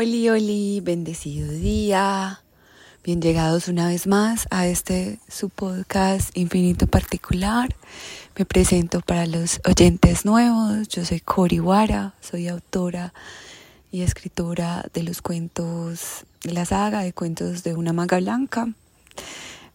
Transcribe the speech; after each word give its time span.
Oli, 0.00 0.28
oli, 0.28 0.80
bendecido 0.80 1.50
día. 1.50 2.40
Bien 3.02 3.20
llegados 3.20 3.66
una 3.66 3.88
vez 3.88 4.06
más 4.06 4.46
a 4.48 4.68
este 4.68 5.18
su 5.26 5.48
podcast 5.48 6.30
Infinito 6.38 6.86
Particular. 6.86 7.74
Me 8.38 8.44
presento 8.44 9.00
para 9.00 9.26
los 9.26 9.60
oyentes 9.64 10.24
nuevos. 10.24 10.86
Yo 10.86 11.04
soy 11.04 11.18
Cori 11.18 11.58
Wara, 11.58 12.14
soy 12.20 12.46
autora 12.46 13.12
y 13.90 14.02
escritora 14.02 14.86
de 14.94 15.02
los 15.02 15.20
cuentos 15.20 16.26
de 16.44 16.52
la 16.52 16.64
saga 16.64 17.00
de 17.00 17.12
cuentos 17.12 17.64
de 17.64 17.74
una 17.74 17.92
maga 17.92 18.18
blanca. 18.18 18.72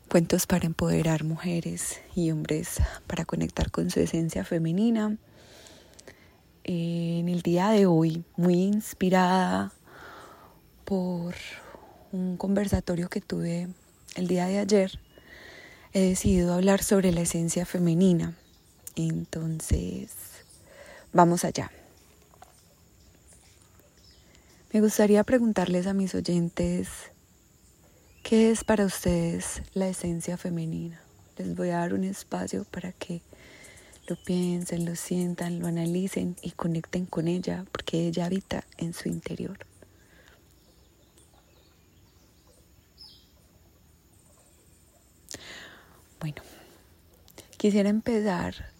Cuentos 0.08 0.48
para 0.48 0.66
empoderar 0.66 1.26
mujeres 1.26 2.00
y 2.16 2.32
hombres 2.32 2.78
para 3.08 3.26
conectar 3.26 3.72
con 3.72 3.90
su 3.90 4.00
esencia 4.00 4.46
femenina. 4.46 5.18
En 6.64 7.28
el 7.28 7.42
día 7.42 7.72
de 7.72 7.88
hoy, 7.88 8.24
muy 8.38 8.54
inspirada 8.54 9.74
por 10.86 11.36
un 12.12 12.38
conversatorio 12.38 13.10
que 13.10 13.22
tuve 13.22 13.68
el 14.16 14.28
día 14.28 14.46
de 14.46 14.60
ayer, 14.60 15.00
he 15.94 16.02
decidido 16.02 16.54
hablar 16.54 16.84
sobre 16.84 17.12
la 17.12 17.22
esencia 17.22 17.66
femenina. 17.66 18.36
Entonces, 18.96 20.12
vamos 21.12 21.44
allá. 21.44 21.72
Me 24.72 24.82
gustaría 24.82 25.24
preguntarles 25.24 25.86
a 25.86 25.94
mis 25.94 26.16
oyentes, 26.16 26.90
¿qué 28.24 28.50
es 28.50 28.64
para 28.64 28.86
ustedes 28.86 29.62
la 29.74 29.88
esencia 29.88 30.38
femenina? 30.38 31.00
Les 31.38 31.56
voy 31.56 31.70
a 31.70 31.78
dar 31.78 31.94
un 31.94 32.04
espacio 32.04 32.66
para 32.66 32.92
que 32.92 33.22
lo 34.08 34.16
piensen, 34.16 34.86
lo 34.86 34.96
sientan, 34.96 35.60
lo 35.60 35.68
analicen 35.68 36.36
y 36.42 36.52
conecten 36.52 37.06
con 37.06 37.28
ella, 37.28 37.66
porque 37.72 38.08
ella 38.08 38.26
habita 38.26 38.66
en 38.78 38.94
su 38.94 39.10
interior. 39.10 39.60
Bueno, 46.24 46.42
quisiera 47.58 47.90
empezar 47.90 48.72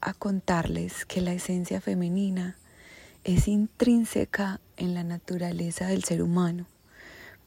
a 0.00 0.14
contarles 0.14 1.04
que 1.04 1.20
la 1.20 1.32
esencia 1.32 1.80
femenina 1.80 2.56
es 3.24 3.48
intrínseca 3.48 4.60
en 4.76 4.94
la 4.94 5.02
naturaleza 5.02 5.88
del 5.88 6.04
ser 6.04 6.22
humano. 6.22 6.68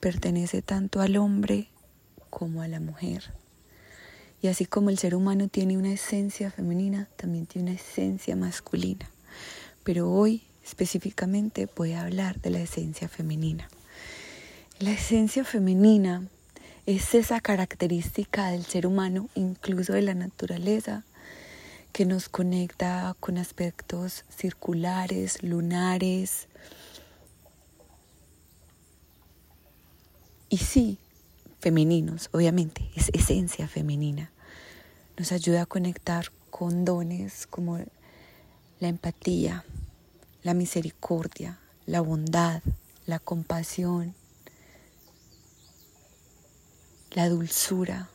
Pertenece 0.02 0.62
tanto 0.62 1.00
al 1.00 1.16
hombre 1.16 1.70
como 2.30 2.62
a 2.62 2.68
la 2.68 2.82
mujer. 2.82 3.32
Y 4.42 4.48
así 4.48 4.66
como 4.66 4.90
el 4.90 4.98
ser 4.98 5.16
humano 5.16 5.48
tiene 5.48 5.78
una 5.78 5.94
esencia 5.94 6.52
femenina, 6.52 7.08
también 7.16 7.46
tiene 7.46 7.72
una 7.72 7.80
esencia 7.80 8.36
masculina. 8.36 9.10
Pero 9.86 10.12
hoy 10.12 10.44
específicamente 10.66 11.70
voy 11.74 11.94
a 11.94 12.02
hablar 12.02 12.42
de 12.42 12.50
la 12.50 12.60
esencia 12.60 13.08
femenina. 13.08 13.70
La 14.80 14.92
esencia 14.92 15.46
femenina 15.46 16.28
es 16.88 17.14
esa 17.16 17.42
característica 17.42 18.50
del 18.50 18.66
ser 18.66 18.88
humano, 18.88 19.30
incluso 19.36 19.92
de 19.92 20.02
la 20.02 20.14
naturaleza, 20.14 21.04
que 21.92 22.06
nos 22.06 22.30
conecta 22.30 23.14
con 23.20 23.38
aspectos 23.38 24.24
circulares, 24.30 25.44
lunares. 25.44 26.48
Y 30.48 30.60
sí, 30.60 30.98
femeninos, 31.60 32.30
obviamente, 32.32 32.90
es 32.96 33.10
esencia 33.14 33.68
femenina. 33.68 34.32
Nos 35.18 35.34
ayuda 35.34 35.64
a 35.64 35.66
conectar 35.66 36.32
con 36.50 36.86
dones 36.86 37.48
como 37.48 37.80
la 38.80 38.88
empatía, 38.88 39.66
la 40.42 40.54
misericordia, 40.54 41.60
la 41.86 42.00
bondad, 42.00 42.62
la 43.06 43.20
compasión, 43.20 44.16
la 47.18 47.30
dulzura. 47.30 48.10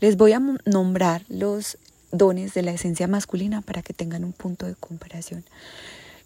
Les 0.00 0.16
voy 0.16 0.32
a 0.32 0.40
nombrar 0.64 1.26
los 1.28 1.76
dones 2.10 2.54
de 2.54 2.62
la 2.62 2.72
esencia 2.72 3.06
masculina 3.06 3.60
para 3.60 3.82
que 3.82 3.92
tengan 3.92 4.24
un 4.24 4.32
punto 4.32 4.64
de 4.64 4.74
comparación. 4.74 5.44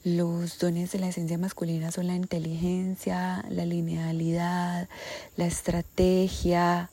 Los 0.05 0.61
dones 0.61 0.93
de 0.93 1.01
la 1.01 1.09
esencia 1.09 1.37
masculina 1.37 1.91
son 1.91 2.06
la 2.06 2.15
inteligencia, 2.15 3.45
la 3.51 3.67
linealidad, 3.67 4.89
la 5.37 5.47
estrategia. 5.47 6.89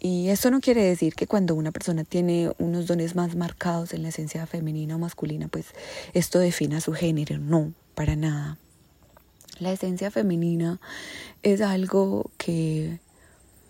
Y 0.00 0.30
eso 0.30 0.50
no 0.50 0.60
quiere 0.60 0.82
decir 0.82 1.14
que 1.14 1.26
cuando 1.26 1.54
una 1.54 1.70
persona 1.70 2.04
tiene 2.04 2.50
unos 2.56 2.86
dones 2.86 3.14
más 3.14 3.36
marcados 3.36 3.92
en 3.92 4.02
la 4.04 4.08
esencia 4.08 4.46
femenina 4.46 4.96
o 4.96 4.98
masculina, 4.98 5.48
pues 5.48 5.66
esto 6.14 6.38
defina 6.38 6.80
su 6.80 6.94
género. 6.94 7.36
No, 7.36 7.74
para 7.94 8.16
nada. 8.16 8.56
La 9.60 9.72
esencia 9.72 10.10
femenina 10.10 10.80
es 11.42 11.60
algo 11.60 12.30
que, 12.38 13.00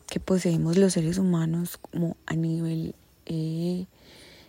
que 0.06 0.20
poseemos 0.20 0.76
los 0.76 0.92
seres 0.92 1.18
humanos 1.18 1.78
como 1.78 2.16
a 2.26 2.34
nivel 2.34 2.94
eh, 3.26 3.86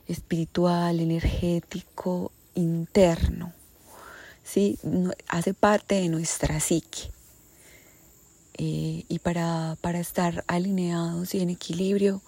espiritual, 0.07 0.99
energético, 0.99 2.31
interno. 2.55 3.53
¿sí? 4.43 4.79
hace 5.27 5.53
parte 5.53 5.95
de 5.95 6.09
nuestra 6.09 6.59
psique. 6.59 7.11
Eh, 8.57 9.05
y 9.07 9.19
para, 9.19 9.77
para 9.79 9.99
estar 9.99 10.43
alineados 10.47 11.33
y 11.33 11.39
en 11.39 11.49
equilibrio, 11.49 12.21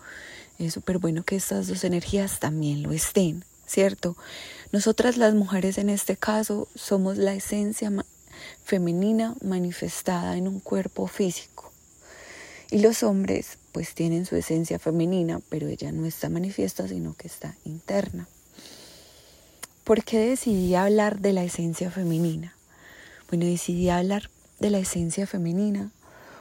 es 0.60 0.74
súper 0.74 0.98
bueno 0.98 1.24
que 1.24 1.36
estas 1.36 1.68
dos 1.68 1.84
energías 1.84 2.40
también 2.40 2.84
lo 2.84 2.92
estén, 2.92 3.44
¿cierto? 3.66 4.16
Nosotras 4.72 5.18
las 5.18 5.34
mujeres 5.34 5.78
en 5.78 5.90
este 5.90 6.16
caso 6.16 6.70
somos 6.74 7.18
la 7.18 7.34
esencia 7.34 7.92
femenina 8.64 9.36
manifestada 9.42 10.38
en 10.38 10.48
un 10.48 10.60
cuerpo 10.60 11.08
físico. 11.08 11.72
Y 12.70 12.80
los 12.80 13.04
hombres 13.04 13.58
pues 13.74 13.94
tienen 13.94 14.26
su 14.26 14.36
esencia 14.36 14.80
femenina, 14.80 15.42
pero 15.50 15.68
ella 15.68 15.92
no 15.92 16.06
está 16.06 16.30
manifiesta, 16.30 16.88
sino 16.88 17.14
que 17.16 17.28
está 17.28 17.56
interna. 17.66 18.28
¿Por 19.84 20.04
qué 20.04 20.20
decidí 20.20 20.76
hablar 20.76 21.20
de 21.20 21.34
la 21.34 21.44
esencia 21.44 21.92
femenina? 21.92 22.56
Bueno, 23.30 23.46
decidí 23.46 23.90
hablar 23.90 24.30
de 24.60 24.70
la 24.70 24.80
esencia 24.80 25.28
femenina 25.28 25.92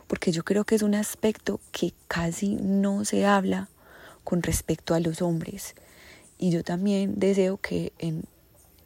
porque 0.06 0.32
yo 0.32 0.44
creo 0.44 0.64
que 0.64 0.74
es 0.74 0.82
un 0.82 0.94
aspecto 0.94 1.60
que 1.72 1.94
casi 2.08 2.56
no 2.56 3.04
se 3.04 3.26
habla 3.26 3.68
con 4.24 4.42
respecto 4.42 4.94
a 4.94 5.00
los 5.00 5.22
hombres. 5.22 5.74
Y 6.38 6.50
yo 6.50 6.64
también 6.64 7.18
deseo 7.18 7.58
que 7.58 7.92
en 7.98 8.24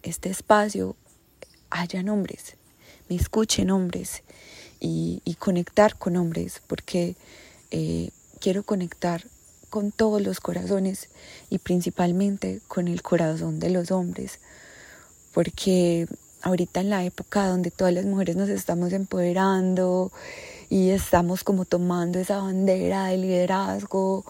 este 0.02 0.28
espacio 0.28 0.96
hayan 1.70 2.08
hombres 2.08 2.56
me 3.08 3.16
escuchen 3.16 3.70
hombres 3.70 4.22
y, 4.80 5.20
conectar 5.38 5.96
con 5.96 6.16
hombres, 6.16 6.62
porque 6.66 7.16
eh, 7.70 8.10
quiero 8.40 8.62
conectar 8.62 9.24
con 9.70 9.92
todos 9.92 10.22
los 10.22 10.40
corazones 10.40 11.08
y 11.50 11.58
principalmente 11.58 12.60
con 12.68 12.88
el 12.88 13.02
corazón 13.02 13.60
de 13.60 13.70
los 13.70 13.90
hombres, 13.90 14.38
porque 15.32 16.06
ahorita 16.42 16.80
en 16.80 16.90
la 16.90 17.04
época 17.04 17.48
donde 17.48 17.70
todas 17.70 17.92
las 17.92 18.04
mujeres 18.04 18.36
nos 18.36 18.48
estamos 18.48 18.92
empoderando 18.92 20.12
y 20.70 20.90
estamos 20.90 21.44
como 21.44 21.64
tomando 21.64 22.18
esa 22.18 22.38
bandera 22.38 23.06
de 23.06 23.16
liderazgo 23.16 24.24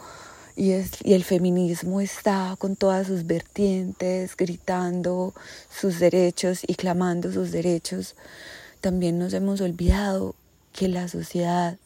y, 0.57 0.71
el 0.71 1.25
feminismo 1.25 2.01
está 2.01 2.55
con 2.59 2.77
todas 2.77 3.09
sus 3.09 3.27
vertientes, 3.27 4.37
gritando 4.37 5.35
sus 5.69 5.99
derechos 5.99 6.61
y 6.67 6.77
clamando 6.77 7.33
sus 7.33 7.51
derechos, 7.51 8.15
también 8.85 9.19
nos 9.19 9.33
hemos 9.33 9.63
olvidado 9.63 10.35
que 10.75 10.89
la 10.89 11.09
sociedad 11.09 11.79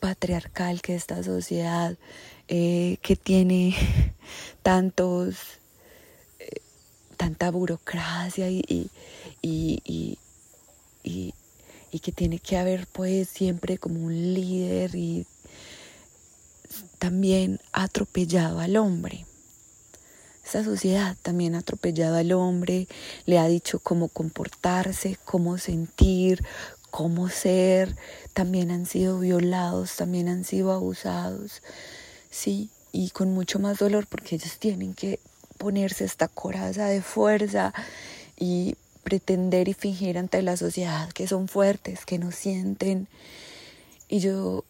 patriarcal, 0.00 0.80
que 0.80 0.94
esta 0.94 1.22
sociedad 1.22 1.98
eh, 2.48 2.96
que 3.02 3.14
tiene 3.14 3.76
tantos, 4.62 5.36
eh, 6.38 6.62
tanta 7.18 7.50
burocracia 7.50 8.48
y, 8.48 8.64
y, 9.42 10.18
y, 11.02 11.34
que 12.00 12.12
tiene 12.12 12.38
que 12.38 12.56
haber 12.56 12.86
pues 12.86 13.28
siempre 13.28 13.76
como 13.76 14.02
un 14.02 14.32
líder 14.32 14.94
y 14.94 15.26
también 16.98 17.60
atropellado 17.74 18.60
al 18.60 18.78
hombre. 18.78 19.26
Esta 20.50 20.64
sociedad 20.64 21.16
también 21.22 21.54
ha 21.54 21.58
atropellado 21.58 22.16
al 22.16 22.32
hombre, 22.32 22.88
le 23.24 23.38
ha 23.38 23.46
dicho 23.46 23.78
cómo 23.78 24.08
comportarse, 24.08 25.16
cómo 25.24 25.58
sentir, 25.58 26.42
cómo 26.90 27.28
ser, 27.28 27.94
también 28.34 28.72
han 28.72 28.84
sido 28.84 29.20
violados, 29.20 29.94
también 29.94 30.28
han 30.28 30.42
sido 30.42 30.72
abusados, 30.72 31.62
sí, 32.32 32.68
y 32.90 33.10
con 33.10 33.32
mucho 33.32 33.60
más 33.60 33.78
dolor 33.78 34.08
porque 34.08 34.34
ellos 34.34 34.58
tienen 34.58 34.94
que 34.94 35.20
ponerse 35.56 36.04
esta 36.04 36.26
coraza 36.26 36.86
de 36.86 37.00
fuerza 37.00 37.72
y 38.36 38.74
pretender 39.04 39.68
y 39.68 39.74
fingir 39.74 40.18
ante 40.18 40.42
la 40.42 40.56
sociedad 40.56 41.10
que 41.10 41.28
son 41.28 41.46
fuertes, 41.46 42.04
que 42.04 42.18
no 42.18 42.32
sienten. 42.32 43.06
Y 44.08 44.18
yo 44.18 44.64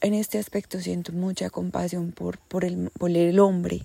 en 0.00 0.14
este 0.14 0.38
aspecto 0.38 0.80
siento 0.80 1.10
mucha 1.10 1.50
compasión 1.50 2.12
por, 2.12 2.38
por, 2.38 2.64
el, 2.64 2.92
por 2.96 3.10
el 3.10 3.40
hombre, 3.40 3.84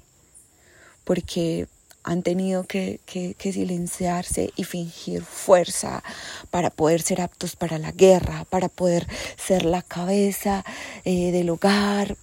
porque 1.04 1.68
han 2.04 2.24
tenido 2.24 2.64
que, 2.64 3.00
silenciarse 3.40 4.52
y 4.56 4.64
fingir 4.64 5.24
fuerza 5.24 6.04
para 6.50 6.70
poder 6.70 7.02
ser 7.02 7.22
aptos 7.22 7.56
para 7.56 7.78
la 7.78 7.92
guerra, 7.92 8.46
para 8.50 8.70
poder 8.70 9.08
ser 9.38 9.66
la 9.66 9.82
cabeza 9.82 10.64
eh, 11.06 11.32
del 11.32 11.50
hogar, 11.50 12.18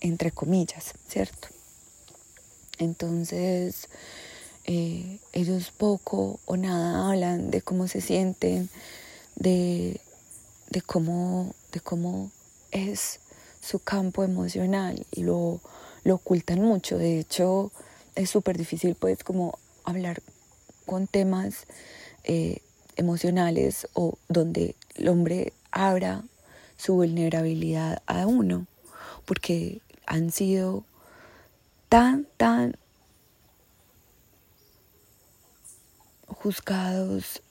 entre 0.00 0.32
comillas, 0.32 0.94
¿cierto? 1.08 1.48
Entonces, 2.78 3.88
eh, 4.64 5.18
ellos 5.32 5.70
poco 5.70 6.40
o 6.46 6.56
nada 6.56 7.08
hablan 7.08 7.50
de 7.50 7.62
cómo 7.62 7.86
se 7.88 8.00
sienten, 8.00 8.70
de, 9.36 10.00
de, 10.70 10.82
cómo, 10.82 11.54
de 11.72 11.80
cómo 11.80 12.30
es 12.70 13.20
su 13.60 13.78
campo 13.78 14.24
emocional 14.24 15.06
y 15.12 15.22
lo, 15.22 15.60
lo 16.02 16.14
ocultan 16.16 16.60
mucho. 16.60 16.98
De 16.98 17.20
hecho, 17.20 17.70
es 18.14 18.30
súper 18.30 18.58
difícil 18.58 18.94
pues 18.94 19.24
como 19.24 19.58
hablar 19.84 20.22
con 20.86 21.06
temas 21.06 21.66
eh, 22.24 22.58
emocionales 22.96 23.88
o 23.94 24.18
donde 24.28 24.76
el 24.94 25.08
hombre 25.08 25.52
abra 25.70 26.24
su 26.76 26.94
vulnerabilidad 26.94 28.02
a 28.06 28.26
uno, 28.26 28.66
porque 29.24 29.80
han 30.06 30.30
sido 30.30 30.84
tan, 31.88 32.26
tan 32.36 32.76
juzgados 36.26 37.42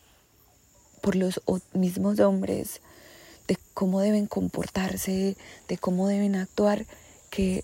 por 1.01 1.15
los 1.15 1.41
mismos 1.73 2.19
hombres 2.19 2.81
de 3.47 3.57
cómo 3.73 4.01
deben 4.01 4.27
comportarse, 4.27 5.37
de 5.67 5.77
cómo 5.77 6.07
deben 6.07 6.35
actuar, 6.35 6.85
que 7.29 7.63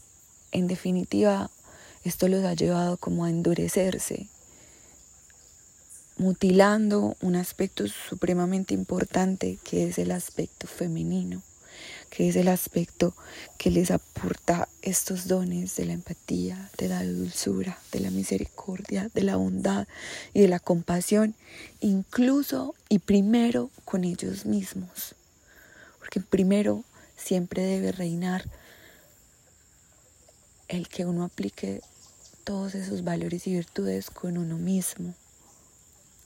en 0.52 0.68
definitiva 0.68 1.52
esto 2.08 2.28
los 2.28 2.46
ha 2.46 2.54
llevado 2.54 2.98
como 2.98 3.26
a 3.26 3.30
endurecerse, 3.30 4.28
mutilando 6.18 7.16
un 7.22 7.36
aspecto 7.36 7.86
supremamente 7.88 8.74
importante 8.74 9.60
que 9.64 9.88
es 9.88 10.00
el 10.00 10.12
aspecto 10.12 10.68
femenino, 10.68 11.44
que 12.10 12.30
es 12.30 12.36
el 12.36 12.48
aspecto 12.48 13.14
que 13.58 13.72
les 13.72 13.92
aporta 13.92 14.68
estos 14.82 15.28
dones 15.28 15.76
de 15.76 15.86
la 15.86 15.94
empatía, 15.94 16.72
de 16.78 16.88
la 16.88 17.04
dulzura, 17.04 17.78
de 17.92 18.00
la 18.00 18.10
misericordia, 18.10 19.12
de 19.14 19.24
la 19.24 19.36
bondad 19.36 19.88
y 20.34 20.42
de 20.42 20.48
la 20.48 20.60
compasión, 20.60 21.36
incluso 21.82 22.74
y 22.90 23.00
primero 23.00 23.70
con 23.86 24.06
ellos 24.06 24.46
mismos. 24.46 25.14
Porque 26.00 26.22
primero 26.22 26.84
siempre 27.18 27.64
debe 27.64 27.92
reinar 27.92 28.46
el 30.68 30.88
que 30.88 31.06
uno 31.06 31.24
aplique 31.24 31.82
todos 32.48 32.76
esos 32.76 33.04
valores 33.04 33.46
y 33.46 33.52
virtudes 33.52 34.10
con 34.10 34.38
uno 34.38 34.58
mismo, 34.58 35.14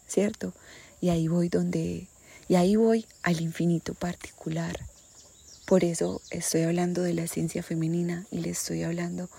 ¿cierto? 0.07 0.53
Y 1.01 1.09
ahí 1.09 1.27
voy 1.27 1.49
donde, 1.49 2.09
y 2.47 2.53
ahí 2.53 2.75
voy 2.75 3.07
al 3.23 3.41
infinito 3.41 3.95
particular. 3.95 4.79
Por 5.65 5.83
eso 5.83 6.21
estoy 6.29 6.61
hablando 6.61 7.01
de 7.01 7.15
la 7.15 7.23
esencia 7.23 7.63
femenina 7.63 8.27
y 8.29 8.41
le 8.41 8.51
estoy 8.51 8.83
hablando 8.83 9.31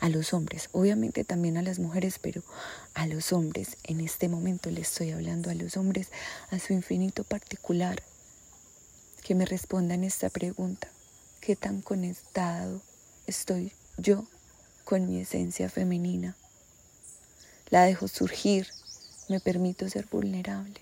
a 0.00 0.08
los 0.08 0.32
hombres, 0.32 0.70
obviamente 0.72 1.24
también 1.24 1.58
a 1.58 1.62
las 1.62 1.78
mujeres, 1.78 2.18
pero 2.18 2.42
a 2.94 3.06
los 3.06 3.34
hombres. 3.34 3.76
En 3.82 4.00
este 4.00 4.30
momento 4.30 4.70
le 4.70 4.80
estoy 4.80 5.10
hablando 5.10 5.50
a 5.50 5.54
los 5.54 5.76
hombres, 5.76 6.08
a 6.50 6.58
su 6.58 6.72
infinito 6.72 7.24
particular, 7.24 8.02
que 9.22 9.34
me 9.34 9.44
respondan 9.44 10.04
esta 10.04 10.30
pregunta. 10.30 10.88
¿Qué 11.42 11.54
tan 11.54 11.82
conectado 11.82 12.80
estoy 13.26 13.72
yo 13.98 14.26
con 14.84 15.06
mi 15.06 15.20
esencia 15.20 15.68
femenina. 15.68 16.36
La 17.70 17.84
dejo 17.84 18.06
surgir, 18.08 18.68
me 19.28 19.40
permito 19.40 19.88
ser 19.88 20.06
vulnerable. 20.06 20.80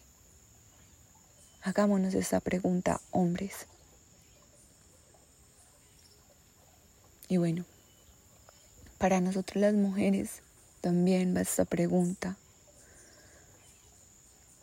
Hagámonos 1.62 2.14
esa 2.14 2.40
pregunta, 2.40 3.00
hombres. 3.12 3.66
Y 7.28 7.36
bueno, 7.36 7.64
para 8.98 9.20
nosotros 9.20 9.60
las 9.60 9.74
mujeres 9.74 10.42
también 10.80 11.34
va 11.34 11.40
esta 11.40 11.64
pregunta. 11.64 12.36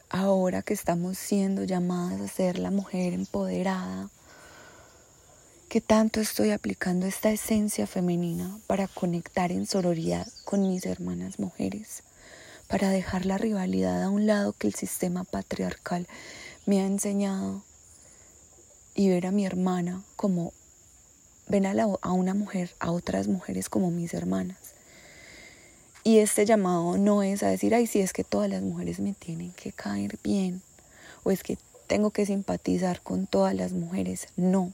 Ahora 0.09 0.61
que 0.61 0.73
estamos 0.73 1.17
siendo 1.17 1.63
llamadas 1.63 2.19
a 2.19 2.27
ser 2.27 2.59
la 2.59 2.71
mujer 2.71 3.13
empoderada, 3.13 4.09
¿Qué 5.69 5.81
tanto 5.81 6.19
estoy 6.19 6.49
aplicando 6.49 7.05
esta 7.05 7.29
esencia 7.29 7.85
femenina 7.85 8.57
para 8.65 8.87
conectar 8.87 9.51
en 9.51 9.67
sororidad 9.67 10.27
con 10.43 10.67
mis 10.67 10.83
hermanas 10.87 11.37
mujeres? 11.37 12.01
Para 12.67 12.89
dejar 12.89 13.27
la 13.27 13.37
rivalidad 13.37 14.01
a 14.01 14.09
un 14.09 14.25
lado 14.25 14.53
que 14.53 14.65
el 14.65 14.73
sistema 14.73 15.25
patriarcal 15.25 16.07
me 16.65 16.81
ha 16.81 16.87
enseñado 16.87 17.61
y 18.95 19.09
ver 19.09 19.27
a 19.27 19.31
mi 19.31 19.45
hermana 19.45 20.01
como 20.15 20.53
ven 21.47 21.67
a, 21.67 21.75
a 22.01 22.13
una 22.13 22.33
mujer, 22.33 22.71
a 22.79 22.89
otras 22.89 23.27
mujeres 23.27 23.69
como 23.69 23.91
mis 23.91 24.15
hermanas. 24.15 24.57
Y 26.03 26.17
este 26.17 26.47
llamado 26.47 26.97
no 26.97 27.21
es 27.21 27.43
a 27.43 27.49
decir, 27.49 27.75
ay, 27.75 27.85
si 27.85 27.99
es 27.99 28.11
que 28.11 28.23
todas 28.23 28.49
las 28.49 28.63
mujeres 28.63 28.99
me 28.99 29.13
tienen 29.13 29.51
que 29.51 29.71
caer 29.71 30.17
bien, 30.23 30.63
o 31.21 31.29
es 31.29 31.43
que 31.43 31.59
tengo 31.85 32.09
que 32.09 32.25
simpatizar 32.25 33.03
con 33.03 33.27
todas 33.27 33.53
las 33.53 33.73
mujeres. 33.73 34.29
No, 34.35 34.73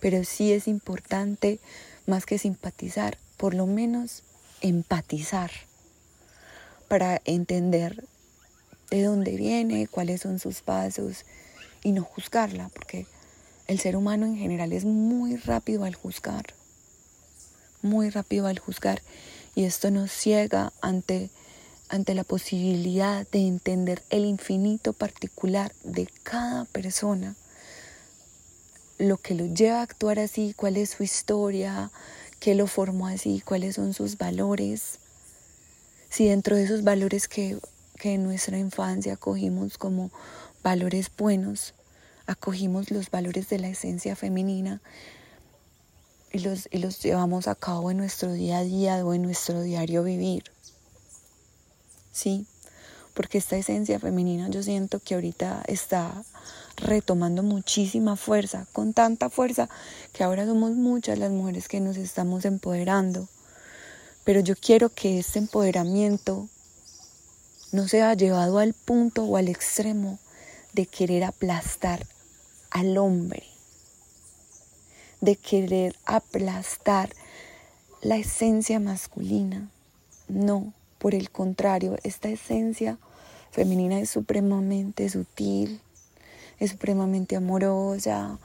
pero 0.00 0.24
sí 0.24 0.52
es 0.52 0.68
importante, 0.68 1.60
más 2.06 2.26
que 2.26 2.38
simpatizar, 2.38 3.18
por 3.36 3.54
lo 3.54 3.66
menos 3.66 4.22
empatizar 4.60 5.50
para 6.88 7.20
entender 7.24 8.04
de 8.90 9.02
dónde 9.02 9.32
viene, 9.36 9.88
cuáles 9.88 10.22
son 10.22 10.38
sus 10.38 10.60
pasos 10.60 11.24
y 11.82 11.92
no 11.92 12.02
juzgarla, 12.02 12.68
porque 12.68 13.06
el 13.66 13.80
ser 13.80 13.96
humano 13.96 14.26
en 14.26 14.36
general 14.36 14.72
es 14.72 14.84
muy 14.84 15.36
rápido 15.36 15.84
al 15.84 15.94
juzgar, 15.94 16.46
muy 17.82 18.10
rápido 18.10 18.46
al 18.46 18.58
juzgar 18.58 19.02
y 19.54 19.64
esto 19.64 19.90
nos 19.90 20.12
ciega 20.12 20.72
ante, 20.80 21.30
ante 21.88 22.14
la 22.14 22.24
posibilidad 22.24 23.26
de 23.28 23.46
entender 23.46 24.02
el 24.10 24.24
infinito 24.24 24.92
particular 24.92 25.72
de 25.82 26.08
cada 26.22 26.64
persona 26.66 27.34
lo 28.98 29.18
que 29.18 29.34
lo 29.34 29.46
lleva 29.46 29.80
a 29.80 29.82
actuar 29.82 30.18
así, 30.18 30.54
cuál 30.56 30.76
es 30.76 30.90
su 30.90 31.02
historia, 31.02 31.90
qué 32.40 32.54
lo 32.54 32.66
formó 32.66 33.06
así, 33.06 33.42
cuáles 33.44 33.76
son 33.76 33.94
sus 33.94 34.18
valores. 34.18 34.98
Si 36.08 36.26
dentro 36.28 36.56
de 36.56 36.64
esos 36.64 36.84
valores 36.84 37.28
que, 37.28 37.58
en 38.02 38.22
nuestra 38.22 38.58
infancia 38.58 39.14
acogimos 39.14 39.78
como 39.78 40.10
valores 40.62 41.10
buenos, 41.16 41.74
acogimos 42.26 42.90
los 42.90 43.10
valores 43.10 43.48
de 43.48 43.58
la 43.58 43.68
esencia 43.68 44.14
femenina 44.14 44.80
y 46.32 46.38
los, 46.38 46.68
y 46.70 46.78
los 46.78 47.02
llevamos 47.02 47.48
a 47.48 47.54
cabo 47.54 47.90
en 47.90 47.96
nuestro 47.96 48.32
día 48.32 48.58
a 48.58 48.64
día 48.64 49.04
o 49.04 49.12
en 49.12 49.22
nuestro 49.22 49.62
diario 49.62 50.04
vivir. 50.04 50.44
Sí, 52.12 52.46
porque 53.16 53.38
esta 53.38 53.56
esencia 53.56 53.98
femenina 53.98 54.50
yo 54.50 54.62
siento 54.62 55.00
que 55.00 55.14
ahorita 55.14 55.62
está 55.68 56.22
retomando 56.76 57.42
muchísima 57.42 58.14
fuerza, 58.14 58.66
con 58.74 58.92
tanta 58.92 59.30
fuerza 59.30 59.70
que 60.12 60.22
ahora 60.22 60.44
somos 60.44 60.72
muchas 60.72 61.18
las 61.18 61.30
mujeres 61.30 61.66
que 61.66 61.80
nos 61.80 61.96
estamos 61.96 62.44
empoderando. 62.44 63.26
Pero 64.24 64.40
yo 64.40 64.54
quiero 64.54 64.90
que 64.90 65.18
este 65.18 65.38
empoderamiento 65.38 66.46
no 67.72 67.88
sea 67.88 68.12
llevado 68.12 68.58
al 68.58 68.74
punto 68.74 69.24
o 69.24 69.38
al 69.38 69.48
extremo 69.48 70.18
de 70.74 70.84
querer 70.84 71.24
aplastar 71.24 72.06
al 72.70 72.98
hombre, 72.98 73.44
de 75.22 75.36
querer 75.36 75.96
aplastar 76.04 77.08
la 78.02 78.18
esencia 78.18 78.78
masculina. 78.78 79.70
No, 80.28 80.74
por 80.98 81.14
el 81.14 81.30
contrario, 81.30 81.96
esta 82.02 82.28
esencia 82.28 82.98
femenina 83.56 83.98
es 83.98 84.10
supremamente 84.10 85.08
sutil, 85.08 85.80
es 86.58 86.72
supremamente 86.72 87.36
amorosa, 87.36 88.38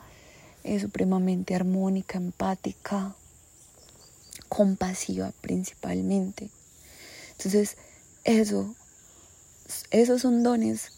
es 0.63 0.83
supremamente 0.83 1.53
armónica, 1.53 2.17
empática, 2.17 3.13
compasiva 4.47 5.33
principalmente. 5.41 6.49
Entonces, 7.31 7.75
eso, 8.23 8.73
esos 9.89 10.21
son 10.21 10.43
dones 10.43 10.93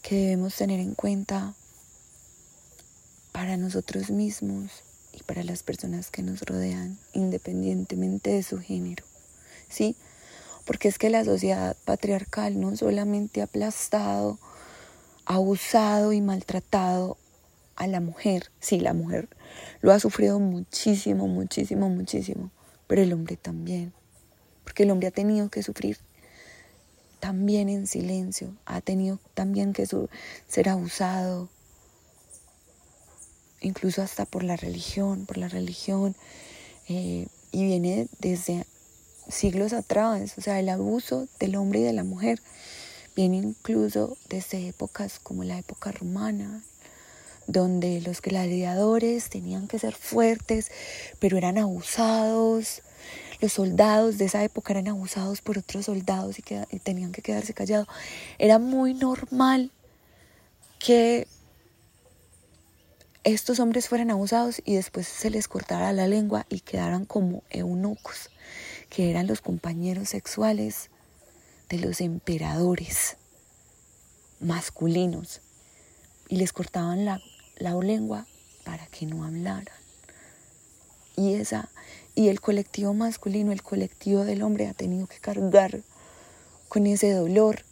que 0.00 0.14
debemos 0.14 0.56
tener 0.56 0.80
en 0.80 0.94
cuenta 0.94 1.54
para 3.32 3.58
nosotros 3.58 4.08
mismos 4.08 4.70
y 5.12 5.22
para 5.24 5.44
las 5.44 5.62
personas 5.62 6.10
que 6.10 6.22
nos 6.22 6.40
rodean, 6.40 6.98
independientemente 7.12 8.30
de 8.30 8.42
su 8.42 8.58
género. 8.60 9.04
¿Sí? 9.68 9.94
Porque 10.70 10.86
es 10.86 10.98
que 10.98 11.10
la 11.10 11.24
sociedad 11.24 11.76
patriarcal 11.84 12.60
no 12.60 12.76
solamente 12.76 13.40
ha 13.40 13.46
aplastado 13.46 14.38
abusado 15.24 16.12
y 16.12 16.20
maltratado 16.20 17.16
a 17.74 17.88
la 17.88 18.00
mujer. 18.00 18.52
Sí, 18.60 18.78
la 18.78 18.94
mujer 18.94 19.28
lo 19.80 19.90
ha 19.90 19.98
sufrido 19.98 20.38
muchísimo, 20.38 21.26
muchísimo, 21.26 21.88
muchísimo, 21.88 22.52
pero 22.86 23.02
el 23.02 23.12
hombre 23.12 23.36
también, 23.36 23.92
porque 24.62 24.84
el 24.84 24.92
hombre 24.92 25.08
ha 25.08 25.10
tenido 25.10 25.48
que 25.50 25.64
sufrir 25.64 25.98
también 27.18 27.68
en 27.68 27.88
silencio, 27.88 28.54
ha 28.64 28.80
tenido 28.80 29.18
también 29.34 29.72
que 29.72 29.88
ser 30.46 30.68
abusado, 30.68 31.48
incluso 33.60 34.02
hasta 34.02 34.24
por 34.24 34.44
la 34.44 34.54
religión, 34.54 35.26
por 35.26 35.36
la 35.36 35.48
religión, 35.48 36.14
eh, 36.88 37.26
y 37.50 37.64
viene 37.64 38.06
desde 38.20 38.66
siglos 39.30 39.72
atrás, 39.72 40.34
o 40.36 40.40
sea, 40.40 40.60
el 40.60 40.68
abuso 40.68 41.28
del 41.38 41.56
hombre 41.56 41.80
y 41.80 41.82
de 41.82 41.92
la 41.92 42.04
mujer 42.04 42.40
viene 43.16 43.36
incluso 43.36 44.16
desde 44.28 44.68
épocas 44.68 45.18
como 45.18 45.44
la 45.44 45.58
época 45.58 45.92
romana, 45.92 46.62
donde 47.46 48.00
los 48.00 48.22
gladiadores 48.22 49.28
tenían 49.28 49.66
que 49.66 49.78
ser 49.78 49.94
fuertes, 49.94 50.70
pero 51.18 51.36
eran 51.36 51.58
abusados. 51.58 52.82
Los 53.40 53.54
soldados 53.54 54.18
de 54.18 54.26
esa 54.26 54.44
época 54.44 54.72
eran 54.72 54.88
abusados 54.88 55.40
por 55.40 55.58
otros 55.58 55.86
soldados 55.86 56.38
y, 56.38 56.42
tenían 56.78 57.12
que 57.12 57.22
quedarse 57.22 57.54
callados. 57.54 57.88
Era 58.38 58.58
muy 58.58 58.94
normal 58.94 59.70
que 60.78 61.26
estos 63.24 63.60
hombres 63.60 63.88
fueran 63.88 64.10
abusados 64.10 64.62
y 64.64 64.74
después 64.74 65.06
se 65.06 65.30
les 65.30 65.48
cortara 65.48 65.92
la 65.92 66.06
lengua 66.06 66.46
y 66.48 66.60
quedaran 66.60 67.04
como 67.04 67.42
eunucos, 67.50 68.30
que 68.90 69.08
eran 69.08 69.28
los 69.28 69.40
compañeros 69.40 70.10
sexuales 70.10 70.90
de 71.68 71.78
los 71.78 72.00
emperadores 72.00 73.16
masculinos 74.40 75.40
y 76.28 76.36
les 76.36 76.52
cortaban 76.52 77.04
la, 77.04 77.20
lengua 77.82 78.26
para 78.64 78.86
que 78.86 79.06
no 79.06 79.24
hablaran. 79.24 79.74
Y 81.16 81.34
esa 81.34 81.70
y 82.14 82.28
el 82.28 82.40
colectivo 82.40 82.92
masculino, 82.92 83.52
el 83.52 83.62
colectivo 83.62 84.24
del 84.24 84.42
hombre 84.42 84.66
ha 84.66 84.74
tenido 84.74 85.06
que 85.06 85.18
cargar 85.18 85.82
con 86.68 86.86
ese 86.86 87.12
dolor 87.12 87.64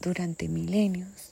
durante 0.00 0.48
milenios 0.48 1.31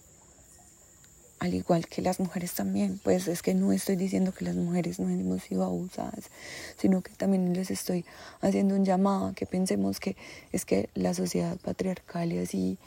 al 1.41 1.55
igual 1.55 1.89
que 1.89 2.03
las 2.03 2.21
mujeres 2.21 2.53
también, 2.53 3.01
pues 3.03 3.27
es 3.27 3.41
que 3.41 3.55
no 3.55 3.73
estoy 3.73 3.97
diciendo 3.97 4.33
que 4.33 4.45
las 4.45 4.55
mujeres 4.55 5.01
no 5.01 5.09
hemos 5.09 5.43
sido 5.43 5.65
abusadas, 5.65 6.31
sino 6.77 7.01
que 7.01 7.13
también 7.13 7.55
les 7.55 7.71
estoy 7.71 8.05
haciendo 8.43 8.75
un 8.75 8.85
llamado 8.85 9.29
a 9.29 9.35
que 9.35 9.47
pensemos 9.47 10.01
que 10.01 10.17
es 10.53 10.67
que 10.67 10.91
la 10.95 11.15
sociedad 11.15 11.57
patriarcal 11.57 12.31
y 12.33 12.39
así 12.39 12.79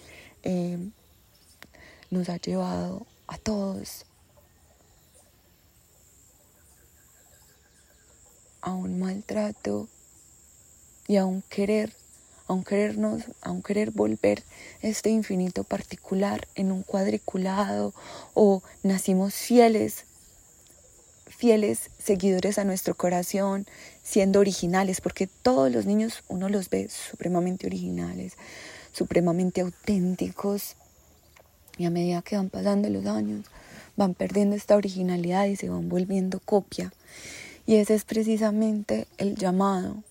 eh, 0.43 0.77
nos 2.12 2.29
ha 2.29 2.38
llevado 2.38 3.07
a 3.25 3.39
todos 3.39 4.05
a 8.62 8.72
un 8.72 9.00
maltrato 9.00 9.89
y 11.07 11.17
a 11.17 11.25
un 11.25 11.41
querer 11.41 11.91
aun 12.47 12.63
querernos, 12.63 13.23
aun 13.41 13.62
querer 13.62 13.91
volver 13.91 14.43
este 14.81 15.09
infinito 15.09 15.63
particular 15.63 16.47
en 16.55 16.71
un 16.71 16.83
cuadriculado 16.83 17.93
o 18.33 18.62
nacimos 18.83 19.33
fieles, 19.33 20.05
fieles 21.25 21.89
seguidores 22.00 22.57
a 22.57 22.63
nuestro 22.63 22.95
corazón, 22.95 23.65
siendo 24.03 24.39
originales, 24.39 25.01
porque 25.01 25.27
todos 25.27 25.71
los 25.71 25.85
niños 25.85 26.23
uno 26.27 26.50
los 26.50 26.69
ve 26.69 26.89
supremamente 26.89 27.67
originales, 27.67 28.33
supremamente 28.91 29.62
auténticos, 29.62 30.75
y 31.77 31.85
a 31.85 31.89
medida 31.89 32.21
que 32.21 32.35
van 32.35 32.50
pasando 32.50 32.89
los 32.89 33.05
años, 33.05 33.45
van 33.95 34.13
perdiendo 34.13 34.55
esta 34.55 34.75
originalidad 34.75 35.45
y 35.45 35.55
se 35.55 35.69
van 35.69 35.89
volviendo 35.89 36.39
copia. 36.39 36.93
Y 37.65 37.75
ese 37.75 37.95
es 37.95 38.03
precisamente 38.03 39.07
el 39.17 39.35
llamado 39.35 40.03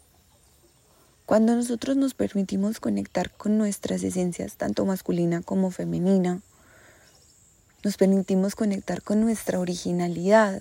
cuando 1.33 1.57
nosotros 1.57 1.97
nos 1.97 2.13
permitimos 2.13 2.79
conectar 2.79 3.31
con 3.31 3.57
nuestras 3.57 4.03
esencias, 4.03 4.59
tanto 4.59 4.85
masculina 4.85 5.41
como 5.41 5.71
femenina, 5.71 6.43
nos 7.83 7.97
permitimos 7.97 8.55
conectar 8.55 9.01
con 9.01 9.23
nuestra 9.23 9.59
originalidad 9.59 10.61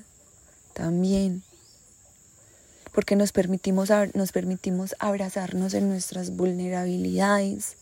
también, 0.74 1.44
porque 2.94 3.18
nos 3.18 3.34
permitimos, 3.34 3.90
nos 4.14 4.32
permitimos 4.32 4.96
abrazarnos 5.00 5.74
en 5.74 5.90
nuestras 5.90 6.38
vulnerabilidades, 6.38 7.76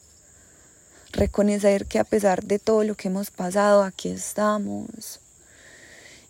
reconocer 1.11 1.85
que 1.85 1.99
a 1.99 2.03
pesar 2.03 2.43
de 2.43 2.57
todo 2.57 2.83
lo 2.83 2.95
que 2.95 3.09
hemos 3.09 3.29
pasado, 3.29 3.83
aquí 3.83 4.09
estamos 4.09 5.19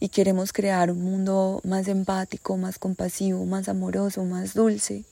y 0.02 0.10
queremos 0.10 0.52
crear 0.52 0.92
un 0.92 1.04
mundo 1.04 1.62
más 1.64 1.88
empático, 1.88 2.58
más 2.58 2.78
compasivo, 2.80 3.46
más 3.46 3.70
amoroso, 3.70 4.26
más 4.26 4.54
dulce. 4.54 5.06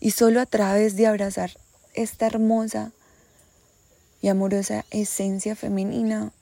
Y 0.00 0.12
solo 0.12 0.40
a 0.40 0.46
través 0.46 0.96
de 0.96 1.06
abrazar 1.06 1.50
esta 1.94 2.26
hermosa 2.26 2.92
y 4.20 4.28
amorosa 4.28 4.84
esencia 4.90 5.56
femenina 5.56 6.32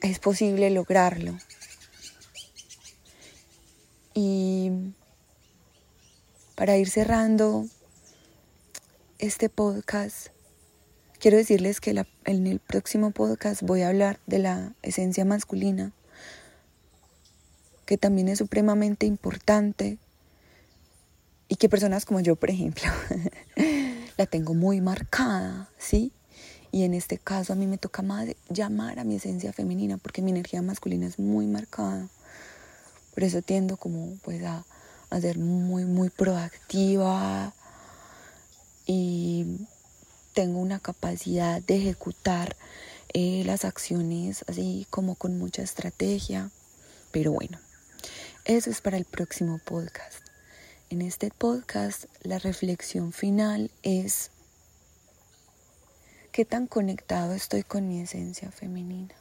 es 0.00 0.18
posible 0.18 0.70
lograrlo. 0.70 1.38
Y 4.12 4.70
para 6.54 6.76
ir 6.76 6.88
cerrando 6.88 7.66
este 9.18 9.48
podcast, 9.48 10.28
quiero 11.18 11.36
decirles 11.36 11.80
que 11.80 12.04
en 12.26 12.46
el 12.46 12.60
próximo 12.60 13.10
podcast 13.10 13.62
voy 13.62 13.82
a 13.82 13.88
hablar 13.88 14.20
de 14.26 14.38
la 14.38 14.74
esencia 14.82 15.24
masculina, 15.24 15.92
que 17.86 17.96
también 17.96 18.28
es 18.28 18.38
supremamente 18.38 19.06
importante 19.06 19.98
y 21.54 21.56
que 21.56 21.68
personas 21.68 22.04
como 22.04 22.18
yo, 22.18 22.34
por 22.34 22.50
ejemplo, 22.50 22.82
la 24.16 24.26
tengo 24.26 24.54
muy 24.54 24.80
marcada, 24.80 25.70
¿sí? 25.78 26.10
Y 26.72 26.82
en 26.82 26.94
este 26.94 27.16
caso 27.16 27.52
a 27.52 27.56
mí 27.56 27.68
me 27.68 27.78
toca 27.78 28.02
más 28.02 28.26
llamar 28.48 28.98
a 28.98 29.04
mi 29.04 29.14
esencia 29.14 29.52
femenina 29.52 29.96
porque 29.96 30.20
mi 30.20 30.32
energía 30.32 30.62
masculina 30.62 31.06
es 31.06 31.20
muy 31.20 31.46
marcada. 31.46 32.08
Por 33.14 33.22
eso 33.22 33.40
tiendo 33.40 33.76
como 33.76 34.16
pues 34.24 34.42
a, 34.42 34.64
ser 35.20 35.38
muy, 35.38 35.84
muy 35.84 36.10
proactiva 36.10 37.54
y 38.84 39.46
tengo 40.32 40.58
una 40.58 40.80
capacidad 40.80 41.62
de 41.62 41.76
ejecutar 41.76 42.56
eh, 43.12 43.44
las 43.46 43.64
acciones 43.64 44.44
así 44.48 44.88
como 44.90 45.14
con 45.14 45.38
mucha 45.38 45.62
estrategia. 45.62 46.50
Pero 47.12 47.30
bueno, 47.30 47.60
eso 48.44 48.70
es 48.70 48.80
para 48.80 48.96
el 48.96 49.04
próximo 49.04 49.60
podcast. 49.64 50.23
En 50.94 51.02
este 51.02 51.32
podcast 51.36 52.04
la 52.22 52.38
reflexión 52.38 53.10
final 53.10 53.72
es 53.82 54.30
qué 56.30 56.44
tan 56.44 56.68
conectado 56.68 57.32
estoy 57.32 57.64
con 57.64 57.88
mi 57.88 58.00
esencia 58.00 58.52
femenina. 58.52 59.12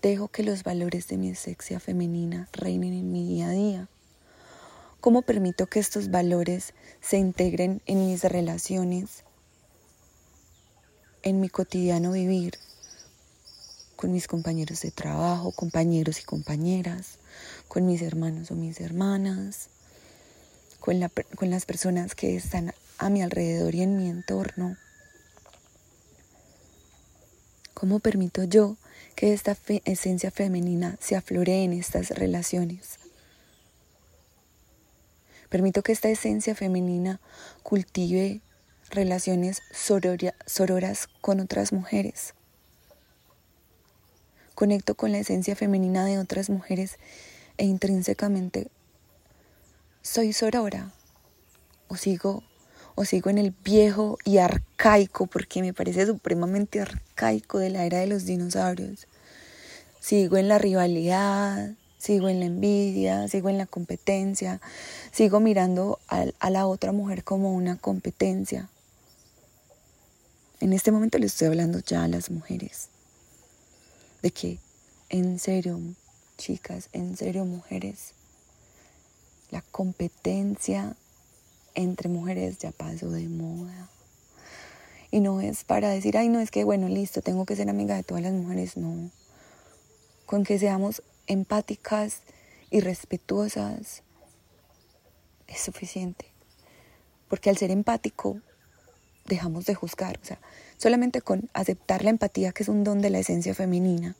Dejo 0.00 0.28
que 0.28 0.44
los 0.44 0.62
valores 0.62 1.08
de 1.08 1.16
mi 1.16 1.30
esencia 1.30 1.80
femenina 1.80 2.48
reinen 2.52 2.92
en 2.92 3.10
mi 3.10 3.26
día 3.26 3.48
a 3.48 3.50
día. 3.50 3.88
¿Cómo 5.00 5.22
permito 5.22 5.66
que 5.66 5.80
estos 5.80 6.12
valores 6.12 6.72
se 7.00 7.18
integren 7.18 7.82
en 7.86 8.06
mis 8.06 8.22
relaciones, 8.22 9.24
en 11.24 11.40
mi 11.40 11.48
cotidiano 11.48 12.12
vivir, 12.12 12.60
con 13.96 14.12
mis 14.12 14.28
compañeros 14.28 14.82
de 14.82 14.90
trabajo, 14.90 15.52
compañeros 15.52 16.20
y 16.20 16.24
compañeras, 16.24 17.18
con 17.66 17.86
mis 17.86 18.02
hermanos 18.02 18.50
o 18.50 18.54
mis 18.54 18.80
hermanas, 18.80 19.70
con, 20.80 21.00
las 21.00 21.66
personas 21.66 22.14
que 22.14 22.36
están 22.36 22.72
a 22.98 23.10
mi 23.10 23.22
alrededor 23.22 23.74
y 23.74 23.82
en 23.82 23.96
mi 23.96 24.08
entorno. 24.08 24.76
¿Cómo 27.74 27.98
permito 27.98 28.44
yo 28.44 28.76
que 29.16 29.32
esta 29.32 29.56
esencia 29.84 30.30
femenina 30.30 30.96
se 31.00 31.16
afloree 31.16 31.64
en 31.64 31.72
estas 31.72 32.10
relaciones? 32.10 32.98
Permito 35.48 35.82
que 35.82 35.92
esta 35.92 36.08
esencia 36.08 36.54
femenina 36.54 37.20
cultive 37.62 38.40
relaciones 38.90 39.62
sororas 39.72 41.08
con 41.20 41.40
otras 41.40 41.72
mujeres 41.72 42.35
conecto 44.56 44.96
con 44.96 45.12
la 45.12 45.18
esencia 45.18 45.54
femenina 45.54 46.04
de 46.04 46.18
otras 46.18 46.50
mujeres 46.50 46.98
e 47.58 47.66
intrínsecamente 47.66 48.68
soy 50.06 50.32
sorora 50.32 50.92
o 51.88 51.96
sigo 51.96 52.42
o 52.94 53.04
sigo 53.04 53.28
en 53.28 53.38
el 53.38 53.50
viejo 53.50 54.18
y 54.24 54.38
arcaico 54.38 55.26
porque 55.26 55.60
me 55.60 55.74
parece 55.74 56.06
supremamente 56.06 56.80
arcaico 56.80 57.58
de 57.58 57.70
la 57.70 57.84
era 57.84 57.98
de 57.98 58.06
los 58.06 58.24
dinosaurios. 58.24 59.06
Sigo 60.00 60.38
en 60.38 60.48
la 60.48 60.58
rivalidad, 60.58 61.72
sigo 61.98 62.30
en 62.30 62.40
la 62.40 62.46
envidia, 62.46 63.28
sigo 63.28 63.50
en 63.50 63.58
la 63.58 63.66
competencia, 63.66 64.62
sigo 65.12 65.40
mirando 65.40 65.98
a, 66.08 66.24
a 66.38 66.50
la 66.50 66.66
otra 66.66 66.92
mujer 66.92 67.22
como 67.22 67.52
una 67.52 67.76
competencia. 67.76 68.70
En 70.60 70.72
este 70.72 70.92
momento 70.92 71.18
le 71.18 71.26
estoy 71.26 71.48
hablando 71.48 71.80
ya 71.80 72.04
a 72.04 72.08
las 72.08 72.30
mujeres 72.30 72.88
de 74.26 74.32
que 74.32 74.58
en 75.08 75.38
serio, 75.38 75.78
chicas, 76.36 76.88
en 76.92 77.16
serio, 77.16 77.44
mujeres, 77.44 78.14
la 79.52 79.62
competencia 79.62 80.96
entre 81.76 82.08
mujeres 82.08 82.58
ya 82.58 82.72
pasó 82.72 83.08
de 83.08 83.28
moda. 83.28 83.88
Y 85.12 85.20
no 85.20 85.40
es 85.40 85.62
para 85.62 85.90
decir, 85.90 86.18
ay, 86.18 86.28
no, 86.28 86.40
es 86.40 86.50
que, 86.50 86.64
bueno, 86.64 86.88
listo, 86.88 87.22
tengo 87.22 87.46
que 87.46 87.54
ser 87.54 87.70
amiga 87.70 87.94
de 87.94 88.02
todas 88.02 88.24
las 88.24 88.32
mujeres, 88.32 88.76
no. 88.76 89.12
Con 90.24 90.42
que 90.42 90.58
seamos 90.58 91.04
empáticas 91.28 92.22
y 92.68 92.80
respetuosas 92.80 94.02
es 95.46 95.60
suficiente. 95.60 96.32
Porque 97.28 97.48
al 97.48 97.58
ser 97.58 97.70
empático 97.70 98.40
dejamos 99.24 99.66
de 99.66 99.76
juzgar, 99.76 100.18
solamente 100.76 101.20
con 101.20 101.48
aceptar 101.52 102.04
la 102.04 102.10
empatía, 102.10 102.52
que 102.52 102.62
es 102.62 102.68
un 102.68 102.84
don 102.84 103.00
de 103.00 103.10
la 103.10 103.18
esencia 103.18 103.54
femenina, 103.54 104.16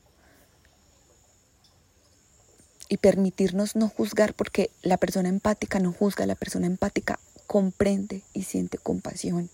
y 2.89 2.99
permitirnos 2.99 3.75
no 3.77 3.89
juzgar, 3.89 4.35
porque 4.35 4.71
la 4.83 4.97
persona 4.97 5.29
empática 5.29 5.81
no 5.81 5.93
juzga, 5.93 6.27
la 6.27 6.37
persona 6.37 6.67
empática 6.67 7.19
comprende 7.47 8.23
y 8.33 8.45
siente 8.45 8.79
compasión, 8.79 9.51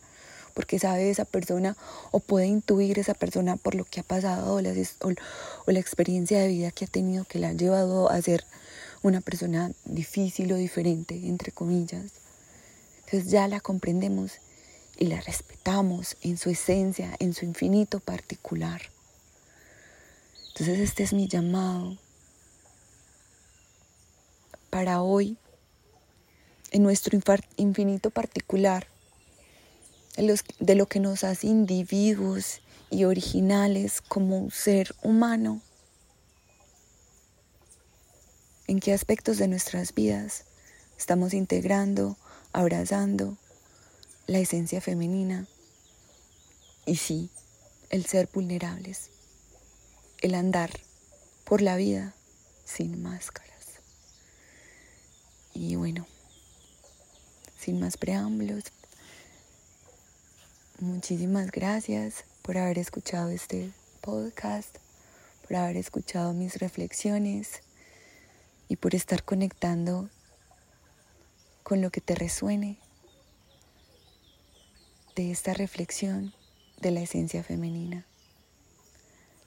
porque 0.55 0.79
sabe 0.79 1.11
esa 1.11 1.25
persona 1.25 1.77
o 2.11 2.21
puede 2.21 2.47
intuir 2.47 2.99
esa 2.99 3.15
persona 3.15 3.57
por 3.57 3.75
lo 3.75 3.85
que 3.85 4.01
ha 4.01 4.03
pasado 4.03 4.55
o 4.55 4.61
la, 4.61 4.75
o 5.01 5.71
la 5.71 5.81
experiencia 5.81 6.41
de 6.41 6.49
vida 6.49 6.71
que 6.71 6.85
ha 6.85 6.89
tenido 6.89 7.25
que 7.25 7.39
la 7.39 7.49
ha 7.49 7.53
llevado 7.55 8.11
a 8.11 8.21
ser 8.21 8.45
una 9.03 9.21
persona 9.21 9.73
difícil 9.85 10.53
o 10.53 10.57
diferente, 10.57 11.15
entre 11.27 11.53
comillas. 11.53 12.13
Entonces 13.07 13.31
ya 13.31 13.49
la 13.49 13.61
comprendemos 13.61 14.33
y 14.99 15.07
la 15.07 15.21
respetamos 15.21 16.17
en 16.23 16.37
su 16.37 16.51
esencia, 16.51 17.15
en 17.19 17.35
su 17.35 17.45
infinito 17.45 18.01
particular. 18.01 18.83
Entonces 20.49 20.81
este 20.81 21.03
es 21.03 21.13
mi 21.13 21.29
llamado 21.29 21.97
para 24.71 25.03
hoy, 25.03 25.37
en 26.71 26.83
nuestro 26.83 27.19
infinito 27.57 28.11
particular, 28.11 28.87
de 30.17 30.75
lo 30.75 30.87
que 30.87 31.01
nos 31.01 31.25
hace 31.25 31.47
individuos 31.47 32.61
y 32.91 33.05
originales 33.05 34.01
como 34.03 34.39
un 34.39 34.51
ser 34.51 34.95
humano. 35.03 35.63
¿En 38.67 38.81
qué 38.81 38.93
aspectos 38.93 39.39
de 39.39 39.49
nuestras 39.49 39.95
vidas 39.95 40.45
estamos 40.97 41.35
integrando, 41.35 42.17
abrazando 42.53 43.37
la 44.27 44.39
esencia 44.39 44.81
femenina? 44.81 45.47
Y 46.87 46.97
sí, 46.97 47.31
el 47.91 48.07
ser 48.07 48.29
vulnerables, 48.33 49.11
el 50.21 50.35
andar 50.35 50.71
por 51.45 51.61
la 51.61 51.77
vida 51.77 52.15
sin 52.65 53.03
máscaras. 53.03 53.81
Y 55.55 55.77
bueno, 55.77 56.07
sin 57.59 57.81
más 57.81 57.97
preámbulos, 57.97 58.65
muchísimas 60.81 61.51
gracias 61.51 62.25
por 62.43 62.59
haber 62.59 62.79
escuchado 62.79 63.31
este 63.31 63.73
podcast, 64.01 64.79
por 65.47 65.57
haber 65.57 65.77
escuchado 65.77 66.33
mis 66.33 66.57
reflexiones 66.57 67.63
y 68.69 68.77
por 68.77 68.95
estar 68.95 69.23
conectando 69.25 70.09
con 71.63 71.81
lo 71.81 71.91
que 71.91 72.01
te 72.01 72.15
resuene 72.15 72.82
de 75.15 75.31
esta 75.31 75.55
reflexión 75.55 76.33
de 76.81 76.91
la 76.91 77.01
esencia 77.01 77.43
femenina. 77.43 78.07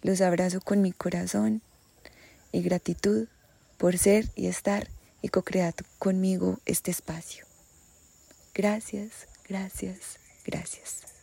Los 0.02 0.22
abrazo 0.22 0.62
con 0.62 0.82
mi 0.82 0.92
corazón 0.92 1.62
y 2.52 2.62
gratitud 2.62 3.28
por 3.78 3.98
ser 3.98 4.30
y 4.36 4.48
estar 4.48 4.88
y 5.22 5.30
co-crear 5.30 5.74
conmigo 6.00 6.60
este 6.66 6.92
espacio. 6.92 7.46
Gracias, 8.54 9.28
gracias, 9.50 10.20
gracias. 10.46 11.15